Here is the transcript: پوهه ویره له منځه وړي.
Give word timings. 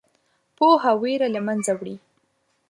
پوهه 0.57 0.91
ویره 1.01 1.27
له 1.35 1.41
منځه 1.47 1.71
وړي. 1.79 1.95